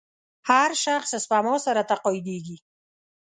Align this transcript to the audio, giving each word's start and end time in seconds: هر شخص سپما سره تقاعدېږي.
هر 0.49 0.69
شخص 0.85 1.11
سپما 1.23 1.55
سره 1.65 1.81
تقاعدېږي. 1.91 2.57